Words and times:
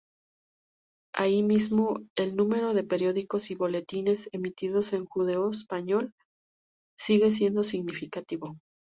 Ahí 1.13 1.43
mismo, 1.43 1.99
el 2.17 2.35
número 2.35 2.73
de 2.73 2.83
periódicos 2.83 3.51
y 3.51 3.53
boletines 3.53 4.29
emitidos 4.33 4.93
en 4.93 5.05
judeoespañol 5.05 6.11
sigue 6.97 7.29
siendo 7.31 7.63
significativo. 7.63 8.57